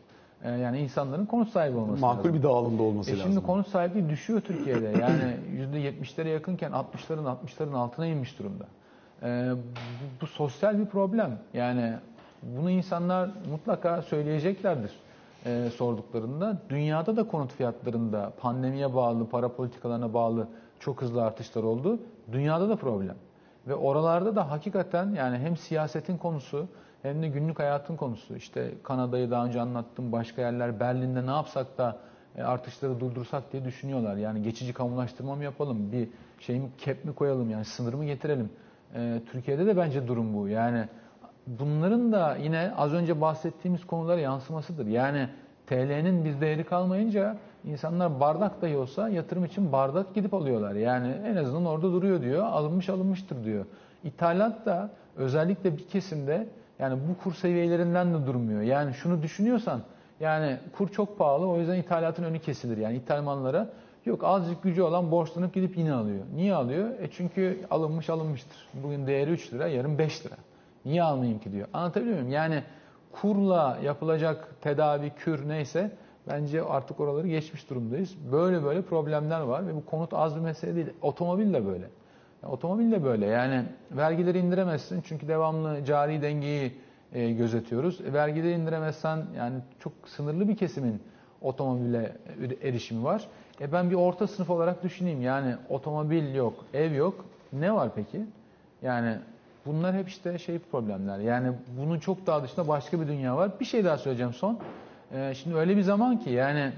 [0.43, 2.17] Ee, Yani insanların konut sahibi olması lazım.
[2.17, 3.31] Makul bir dağılımda olması E lazım.
[3.33, 4.85] şimdi konut sahipliği düşüyor Türkiye'de.
[5.01, 5.37] Yani
[5.73, 8.65] %70'lere yakınken 60'ların 60'ların altına inmiş durumda.
[9.23, 11.39] Ee, bu, bu sosyal bir problem.
[11.53, 11.93] Yani
[12.43, 14.91] bunu insanlar mutlaka söyleyeceklerdir
[15.45, 16.57] e, sorduklarında.
[16.69, 20.47] Dünyada da konut fiyatlarında pandemiye bağlı, para politikalarına bağlı
[20.79, 21.99] çok hızlı artışlar oldu.
[22.31, 23.15] Dünyada da problem.
[23.67, 26.67] Ve oralarda da hakikaten yani hem siyasetin konusu
[27.01, 28.35] hem de günlük hayatın konusu.
[28.35, 31.97] İşte Kanada'yı daha önce anlattım, başka yerler Berlin'de ne yapsak da
[32.35, 34.15] e, artışları durdursak diye düşünüyorlar.
[34.15, 38.49] Yani geçici kamulaştırma mı yapalım, bir şey mi cap mi koyalım yani sınır mı getirelim.
[38.95, 40.47] E, Türkiye'de de bence durum bu.
[40.47, 40.87] Yani
[41.47, 44.85] bunların da yine az önce bahsettiğimiz konulara yansımasıdır.
[44.85, 45.29] Yani
[45.67, 50.73] TL'nin bir değeri kalmayınca insanlar bardak dahi olsa yatırım için bardak gidip alıyorlar.
[50.73, 52.43] Yani en azından orada duruyor diyor.
[52.43, 53.65] Alınmış alınmıştır diyor.
[54.03, 56.47] İthalat da özellikle bir kesimde
[56.79, 58.61] yani bu kur seviyelerinden de durmuyor.
[58.61, 59.81] Yani şunu düşünüyorsan
[60.19, 62.77] yani kur çok pahalı o yüzden ithalatın önü kesilir.
[62.77, 63.23] Yani ithal
[64.05, 66.23] yok azıcık gücü olan borçlanıp gidip yine alıyor.
[66.35, 66.89] Niye alıyor?
[66.99, 68.57] E çünkü alınmış alınmıştır.
[68.73, 70.35] Bugün değeri 3 lira yarın 5 lira.
[70.85, 71.67] Niye almayayım ki diyor.
[71.73, 72.31] Anlatabiliyor muyum?
[72.31, 72.63] Yani
[73.21, 75.91] kurla yapılacak tedavi, kür neyse
[76.29, 78.15] bence artık oraları geçmiş durumdayız.
[78.31, 80.87] Böyle böyle problemler var ve bu konut az bir mesele değil.
[81.01, 81.87] Otomobil de böyle.
[82.43, 83.25] Yani otomobil de böyle.
[83.25, 86.73] Yani vergileri indiremezsin çünkü devamlı cari dengeyi
[87.13, 88.01] e, gözetiyoruz.
[88.01, 91.01] E, vergileri indiremezsen yani çok sınırlı bir kesimin
[91.41, 92.17] otomobile
[92.63, 93.27] erişimi var.
[93.61, 95.21] E ben bir orta sınıf olarak düşüneyim.
[95.21, 97.25] Yani otomobil yok, ev yok.
[97.53, 98.25] Ne var peki?
[98.81, 99.17] Yani
[99.67, 101.19] bunlar hep işte şey problemler.
[101.19, 103.51] Yani bunun çok daha dışında başka bir dünya var.
[103.59, 104.59] Bir şey daha söyleyeceğim son.
[105.13, 106.71] Ee, şimdi öyle bir zaman ki yani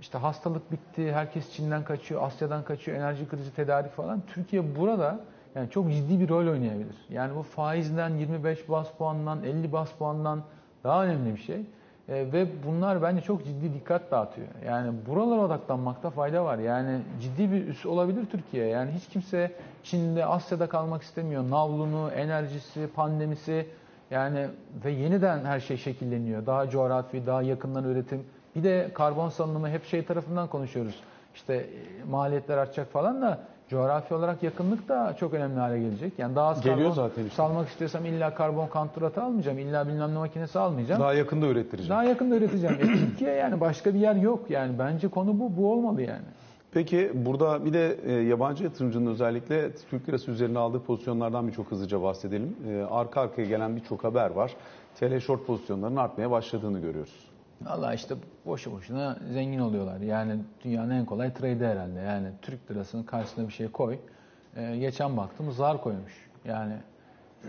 [0.00, 4.22] işte hastalık bitti, herkes Çin'den kaçıyor, Asya'dan kaçıyor, enerji krizi, tedarik falan.
[4.26, 5.20] Türkiye burada
[5.54, 6.96] yani çok ciddi bir rol oynayabilir.
[7.10, 10.42] Yani bu faizden 25 bas puandan, 50 bas puandan
[10.84, 11.62] daha önemli bir şey.
[12.08, 14.48] Ee, ve bunlar bence çok ciddi dikkat dağıtıyor.
[14.66, 16.58] Yani buralara odaklanmakta fayda var.
[16.58, 18.66] Yani ciddi bir üs olabilir Türkiye.
[18.66, 21.50] Yani hiç kimse Çin'de, Asya'da kalmak istemiyor.
[21.50, 23.66] Navlunu, enerjisi, pandemisi
[24.10, 24.46] yani
[24.84, 26.46] ve yeniden her şey şekilleniyor.
[26.46, 28.24] Daha coğrafi, daha yakından üretim.
[28.56, 31.00] Bir de karbon salınımı hep şey tarafından konuşuyoruz.
[31.34, 31.66] İşte e,
[32.10, 36.12] maliyetler artacak falan da coğrafi olarak yakınlık da çok önemli hale gelecek.
[36.18, 37.36] Yani daha az Geliyor karbon zaten işte.
[37.36, 39.58] salmak istiyorsam illa karbon kantratı almayacağım.
[39.58, 41.00] illa bilmem ne makinesi almayacağım.
[41.00, 41.90] Daha yakında ürettireceğim.
[41.90, 42.74] Daha yakında üreteceğim.
[42.74, 44.78] E, Türkiye yani başka bir yer yok yani.
[44.78, 45.56] Bence konu bu.
[45.56, 46.24] Bu olmalı yani.
[46.72, 51.70] Peki burada bir de e, yabancı yatırımcının özellikle Türk lirası üzerine aldığı pozisyonlardan bir çok
[51.70, 52.56] hızlıca bahsedelim.
[52.68, 54.52] E, arka arkaya gelen birçok haber var.
[55.00, 57.25] TL short pozisyonlarının artmaya başladığını görüyoruz.
[57.62, 58.14] Valla işte
[58.46, 60.00] boşu boşuna zengin oluyorlar.
[60.00, 62.00] Yani dünyanın en kolay trade'i herhalde.
[62.00, 63.98] Yani Türk lirasının karşısına bir şey koy.
[64.56, 66.28] Ee, geçen baktım zar koymuş.
[66.44, 66.74] Yani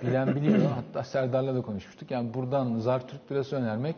[0.03, 0.71] bilen biliyor.
[0.75, 2.11] Hatta Serdar'la da konuşmuştuk.
[2.11, 3.95] Yani buradan zar Türk lirası önermek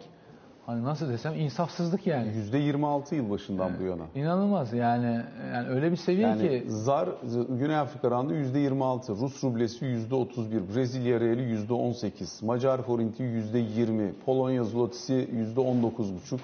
[0.69, 2.32] hani nasıl desem insafsızlık yani.
[2.53, 4.03] %26 yıl başından bu yana.
[4.15, 5.21] İnanılmaz yani
[5.53, 7.10] yani öyle bir seviye Yani ki zar
[7.49, 15.29] Güney Afrika randı %26, Rus rublesi %31, Brezilya reali %18, Macar forinti %20, Polonya zlotisi
[15.55, 16.39] %19,5,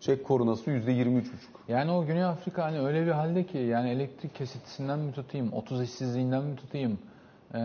[0.00, 1.22] Çek korunası %23,5.
[1.68, 5.82] Yani o Güney Afrika hani öyle bir halde ki yani elektrik kesintisinden mi tutayım, 30
[5.82, 6.98] işsizliğinden mi tutayım?
[7.54, 7.58] Ee,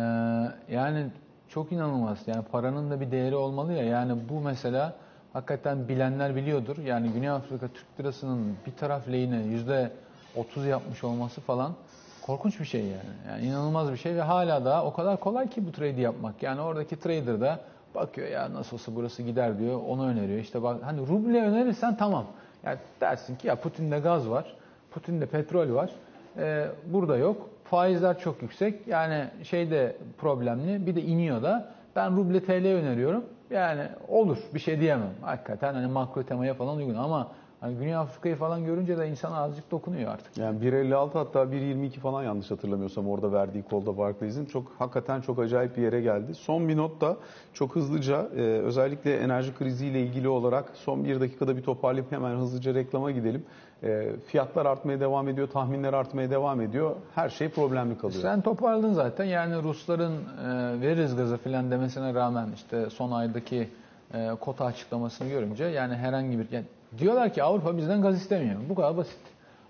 [0.72, 1.06] yani
[1.50, 2.18] çok inanılmaz.
[2.28, 3.84] Yani paranın da bir değeri olmalı ya.
[3.84, 4.94] Yani bu mesela
[5.36, 6.78] hakikaten bilenler biliyordur.
[6.78, 9.92] Yani Güney Afrika Türk lirasının bir taraf lehine yüzde
[10.36, 11.74] 30 yapmış olması falan
[12.22, 13.16] korkunç bir şey yani.
[13.30, 16.44] Yani inanılmaz bir şey ve hala da o kadar kolay ki bu trade yapmak.
[16.44, 17.60] Yani oradaki trader da
[17.96, 19.82] bakıyor ya nasıl olsa burası gider diyor.
[19.88, 20.40] Onu öneriyor.
[20.40, 22.26] İşte bak hani ruble önerirsen tamam.
[22.64, 24.56] Yani dersin ki ya Putin'de gaz var.
[24.92, 25.90] Putin'de petrol var.
[26.38, 27.50] Ee, burada yok.
[27.64, 28.88] Faizler çok yüksek.
[28.88, 30.86] Yani şeyde problemli.
[30.86, 31.72] Bir de iniyor da.
[31.96, 33.26] Ben ruble TL öneriyorum.
[33.50, 34.38] Yani olur.
[34.54, 35.14] Bir şey diyemem.
[35.22, 39.72] Hakikaten hani makro temaya falan uygun ama hani Güney Afrika'yı falan görünce de insan azıcık
[39.72, 40.38] dokunuyor artık.
[40.38, 45.78] Yani 1.56 hatta 1.22 falan yanlış hatırlamıyorsam orada verdiği kolda Barclays'in çok hakikaten çok acayip
[45.78, 46.34] bir yere geldi.
[46.34, 47.18] Son bir not da
[47.54, 52.74] çok hızlıca e, özellikle enerji kriziyle ilgili olarak son bir dakikada bir toparlayıp hemen hızlıca
[52.74, 53.46] reklama gidelim.
[53.86, 56.96] E, fiyatlar artmaya devam ediyor, tahminler artmaya devam ediyor.
[57.16, 58.22] Her şey problemli kalıyor.
[58.22, 59.26] Sen toparladın zaten.
[59.26, 63.70] Yani Rusların e, veririz gazı filan demesine rağmen işte son aydaki
[64.14, 66.66] e, kota açıklamasını görünce yani herhangi bir yani
[66.98, 68.56] diyorlar ki Avrupa bizden gaz istemiyor.
[68.70, 69.20] Bu kadar basit.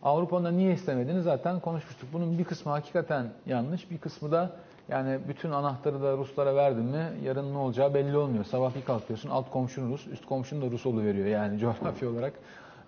[0.03, 2.09] Avrupa'nın niye istemediğini zaten konuşmuştuk.
[2.13, 4.49] Bunun bir kısmı hakikaten yanlış, bir kısmı da
[4.89, 8.43] yani bütün anahtarı da Ruslara verdin mi yarın ne olacağı belli olmuyor.
[8.43, 12.33] Sabah bir kalkıyorsun alt komşun Rus, üst komşun da Rus veriyor yani coğrafya olarak.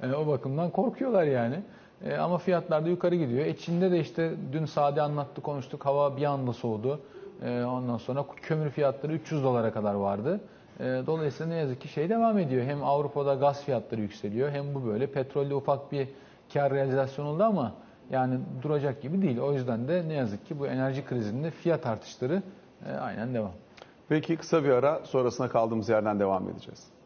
[0.03, 1.59] E, o bakımdan korkuyorlar yani.
[2.05, 3.45] E, ama fiyatlar da yukarı gidiyor.
[3.45, 5.85] E, Çin'de de işte dün Sade anlattı konuştuk.
[5.85, 6.99] Hava bir anda soğudu.
[7.43, 10.39] E, ondan sonra kömür fiyatları 300 dolara kadar vardı.
[10.79, 12.65] E, dolayısıyla ne yazık ki şey devam ediyor.
[12.65, 15.07] Hem Avrupa'da gaz fiyatları yükseliyor hem bu böyle.
[15.07, 16.07] Petrolde ufak bir
[16.53, 17.73] kar realizasyonu oldu ama
[18.11, 19.39] yani duracak gibi değil.
[19.39, 22.41] O yüzden de ne yazık ki bu enerji krizinde fiyat artışları
[22.85, 23.51] e, aynen devam.
[24.09, 26.96] Peki kısa bir ara sonrasına kaldığımız yerden devam edeceğiz.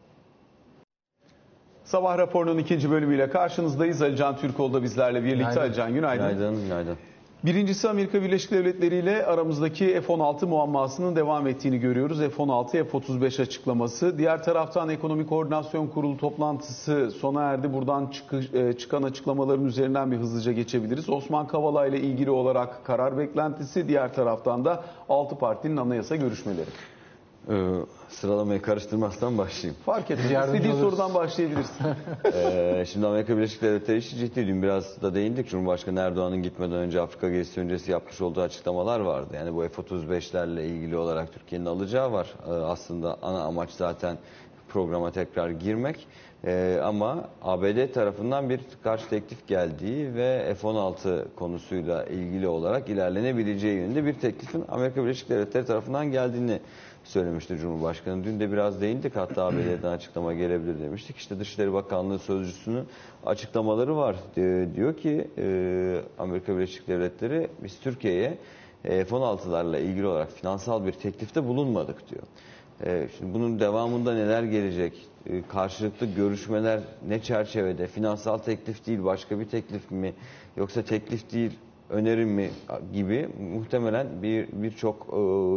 [1.92, 4.02] Sabah raporunun ikinci bölümüyle karşınızdayız.
[4.02, 5.38] Ali Can Türkoğlu da bizlerle birlikte.
[5.38, 5.60] Günaydın.
[5.60, 6.28] Ali Can günaydın.
[6.28, 6.96] Günaydın, günaydın.
[7.44, 12.18] Birincisi Amerika Birleşik Devletleri ile aramızdaki F-16 muammasının devam ettiğini görüyoruz.
[12.18, 14.18] F-16, F-35 açıklaması.
[14.18, 17.72] Diğer taraftan Ekonomik Koordinasyon Kurulu toplantısı sona erdi.
[17.72, 21.10] Buradan çıkı- e, çıkan açıklamaların üzerinden bir hızlıca geçebiliriz.
[21.10, 23.88] Osman Kavala ile ilgili olarak karar beklentisi.
[23.88, 26.70] Diğer taraftan da 6 partinin anayasa görüşmeleri.
[27.48, 27.52] Ee,
[28.14, 29.76] sıralamayı karıştırmazsan başlayayım.
[29.86, 30.30] Fark etmez.
[30.30, 30.90] Yardımcı İstediğin oluruz.
[30.98, 31.86] sorudan başlayabilirsin.
[32.34, 34.46] Ee, şimdi Amerika Birleşik Devletleri işi ciddi.
[34.46, 35.48] Dün biraz da değindik.
[35.48, 39.28] Cumhurbaşkanı Erdoğan'ın gitmeden önce Afrika gezisi öncesi yapmış olduğu açıklamalar vardı.
[39.34, 42.26] Yani bu F-35'lerle ilgili olarak Türkiye'nin alacağı var.
[42.48, 44.18] Ee, aslında ana amaç zaten
[44.68, 46.06] programa tekrar girmek.
[46.46, 54.04] Ee, ama ABD tarafından bir karşı teklif geldiği ve F-16 konusuyla ilgili olarak ilerlenebileceği yönünde
[54.06, 56.60] bir teklifin Amerika Birleşik Devletleri tarafından geldiğini
[57.04, 58.24] söylemişti Cumhurbaşkanı.
[58.24, 61.16] Dün de biraz değindik hatta ABD'den açıklama gelebilir demiştik.
[61.16, 62.84] İşte Dışişleri Bakanlığı Sözcüsü'nün
[63.26, 64.16] açıklamaları var.
[64.36, 68.38] Ee, diyor ki e, Amerika Birleşik Devletleri biz Türkiye'ye
[68.84, 72.22] e, F-16'larla ilgili olarak finansal bir teklifte bulunmadık diyor.
[72.84, 75.06] Ee, Şimdi bunun devamında neler gelecek?
[75.26, 77.86] Ee, Karşılıklı görüşmeler ne çerçevede?
[77.86, 80.14] Finansal teklif değil başka bir teklif mi?
[80.56, 81.58] Yoksa teklif değil
[81.92, 82.50] önerim mi
[82.92, 85.16] gibi muhtemelen bir birçok e,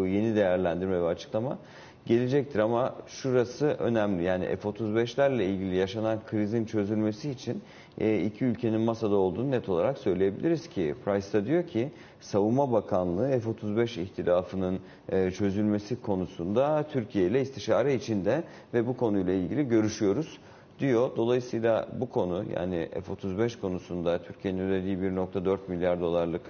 [0.10, 1.58] yeni değerlendirme ve açıklama
[2.06, 4.24] gelecektir ama şurası önemli.
[4.24, 7.62] Yani F-35'lerle ilgili yaşanan krizin çözülmesi için
[7.98, 13.39] e, iki ülkenin masada olduğunu net olarak söyleyebiliriz ki Price da diyor ki Savunma Bakanlığı
[13.39, 18.43] F-35 ihtilafının e, çözülmesi konusunda Türkiye ile istişare içinde
[18.74, 20.39] ve bu konuyla ilgili görüşüyoruz
[20.79, 21.09] diyor.
[21.15, 26.41] Dolayısıyla bu konu yani F-35 konusunda Türkiye'nin ödediği 1.4 milyar dolarlık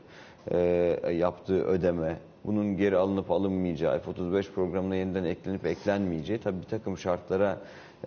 [0.51, 0.57] e,
[1.11, 7.57] yaptığı ödeme, bunun geri alınıp alınmayacağı, F-35 programına yeniden eklenip eklenmeyeceği tabii bir takım şartlara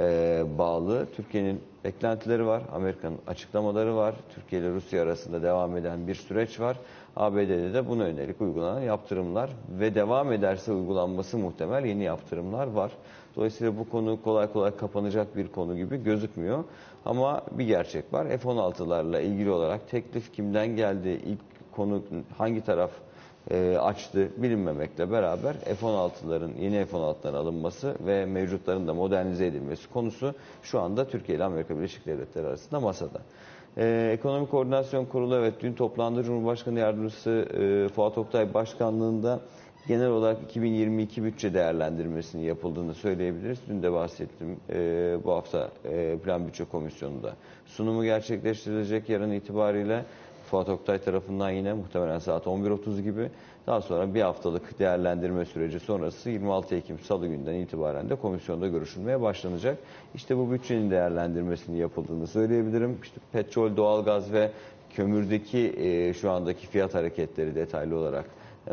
[0.01, 1.07] e, bağlı.
[1.17, 6.77] Türkiye'nin beklentileri var, Amerika'nın açıklamaları var, Türkiye ile Rusya arasında devam eden bir süreç var.
[7.19, 9.51] ABD'de de buna yönelik uygulanan yaptırımlar
[9.81, 12.93] ve devam ederse uygulanması muhtemel yeni yaptırımlar var.
[13.37, 16.65] Dolayısıyla bu konu kolay kolay kapanacak bir konu gibi gözükmüyor.
[17.05, 18.27] Ama bir gerçek var.
[18.29, 21.41] F-16'larla ilgili olarak teklif kimden geldi, ilk
[21.73, 22.03] konu
[22.39, 22.91] hangi taraf
[23.51, 30.81] e, açtı bilinmemekle beraber F-16'ların yeni F-16'ların alınması ve mevcutların da modernize edilmesi konusu şu
[30.81, 33.21] anda Türkiye ile Amerika Birleşik Devletleri arasında masada.
[33.79, 36.25] Ee, Ekonomik Koordinasyon Kurulu evet dün toplandı.
[36.25, 39.41] Cumhurbaşkanı Yardımcısı e, Fuat Oktay Başkanlığında
[39.89, 43.59] genel olarak 2022 bütçe değerlendirmesinin yapıldığını söyleyebiliriz.
[43.69, 44.57] Dün de bahsettim.
[44.71, 47.33] Ee, bu hafta e, Plan Bütçe Komisyonu'nda
[47.67, 50.05] sunumu gerçekleştirilecek yarın itibariyle
[50.51, 53.31] Fuat Oktay tarafından yine muhtemelen saat 11.30 gibi.
[53.69, 59.21] Daha sonra bir haftalık değerlendirme süreci sonrası 26 Ekim Salı günden itibaren de komisyonda görüşülmeye
[59.21, 59.79] başlanacak.
[60.15, 62.99] İşte bu bütçenin değerlendirmesinin yapıldığını söyleyebilirim.
[63.03, 64.51] İşte petrol, doğalgaz ve
[64.91, 68.25] kömürdeki e, şu andaki fiyat hareketleri detaylı olarak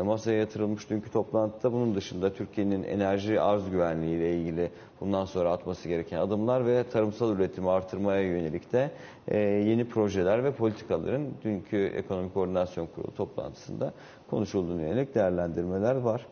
[0.02, 1.72] masaya yatırılmış dünkü toplantıda.
[1.72, 7.36] Bunun dışında Türkiye'nin enerji arz güvenliği ile ilgili bundan sonra atması gereken adımlar ve tarımsal
[7.36, 8.90] üretimi artırmaya yönelik de
[9.28, 13.92] e, yeni projeler ve politikaların dünkü Ekonomik Koordinasyon Kurulu toplantısında
[14.30, 16.26] konuşulduğunu yönelik değerlendirmeler var.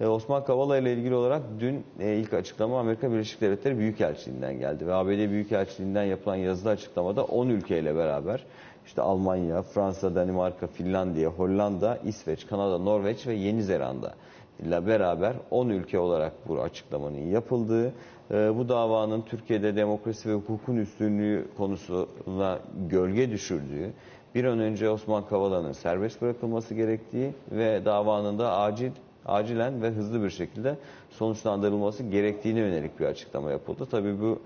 [0.00, 4.86] E, Osman Kavala ile ilgili olarak dün e, ilk açıklama Amerika Birleşik Devletleri Büyükelçiliğinden geldi
[4.86, 8.46] ve ABD Büyükelçiliğinden yapılan yazılı açıklamada 10 ülkeyle beraber
[8.86, 14.14] işte Almanya, Fransa, Danimarka, Finlandiya, Hollanda, İsveç, Kanada, Norveç ve Yeni Zelanda
[14.58, 17.92] ile beraber 10 ülke olarak bu açıklamanın yapıldığı,
[18.30, 23.92] e, bu davanın Türkiye'de demokrasi ve hukukun üstünlüğü konusuna gölge düşürdüğü,
[24.34, 28.90] bir an önce Osman Kavala'nın serbest bırakılması gerektiği ve davanın da acil
[29.26, 30.76] acilen ve hızlı bir şekilde
[31.10, 33.86] sonuçlandırılması gerektiğine yönelik bir açıklama yapıldı.
[33.90, 34.38] Tabii bu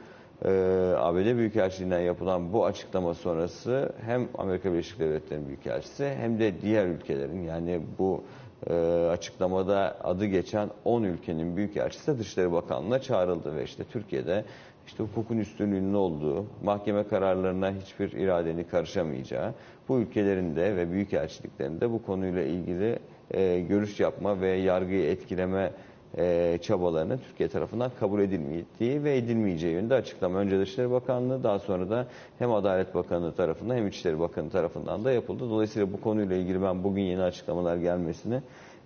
[0.44, 0.50] e,
[0.96, 7.42] ABD Büyükelçiliğinden yapılan bu açıklama sonrası hem Amerika Birleşik Devletleri'nin Büyükelçisi hem de diğer ülkelerin
[7.42, 8.24] yani bu
[8.66, 8.74] e,
[9.10, 14.44] açıklamada adı geçen 10 ülkenin Büyükelçisi Dışişleri Bakanlığı'na çağrıldı ve işte Türkiye'de
[14.86, 19.54] işte hukukun üstünlüğünün olduğu, mahkeme kararlarına hiçbir iradenin karışamayacağı,
[19.88, 22.98] bu ülkelerin de ve büyükelçiliklerin de bu konuyla ilgili
[23.30, 25.72] e, görüş yapma ve yargıyı etkileme
[26.18, 30.38] e, çabalarının Türkiye tarafından kabul edilmediği ve edilmeyeceği yönünde açıklama.
[30.38, 32.06] Önce Dışişleri Bakanlığı daha sonra da
[32.38, 35.50] hem Adalet Bakanlığı tarafından hem İçişleri Bakanı tarafından da yapıldı.
[35.50, 38.42] Dolayısıyla bu konuyla ilgili ben bugün yeni açıklamalar gelmesini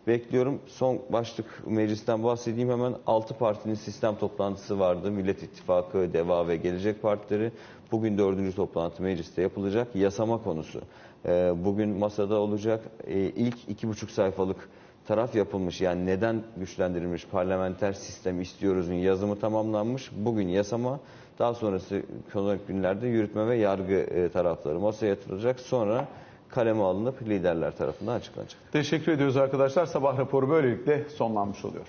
[0.06, 0.60] bekliyorum.
[0.66, 2.94] Son başlık meclisten bahsedeyim hemen.
[3.06, 5.10] 6 partinin sistem toplantısı vardı.
[5.10, 7.52] Millet İttifakı, DEVA ve Gelecek Partileri.
[7.92, 9.96] Bugün dördüncü toplantı mecliste yapılacak.
[9.96, 10.80] Yasama konusu.
[11.26, 12.84] e, bugün masada olacak.
[13.06, 14.68] E, ilk iki buçuk sayfalık
[15.06, 15.80] taraf yapılmış.
[15.80, 20.10] Yani neden güçlendirilmiş parlamenter sistem istiyoruzun yazımı tamamlanmış.
[20.16, 21.00] Bugün yasama,
[21.38, 25.60] daha sonrası sonraki günlerde yürütme ve yargı e, tarafları masaya yatırılacak.
[25.60, 26.08] Sonra
[26.48, 28.60] kaleme alınıp liderler tarafından açıklanacak.
[28.72, 29.86] Teşekkür ediyoruz arkadaşlar.
[29.86, 31.86] Sabah raporu böylelikle sonlanmış oluyor.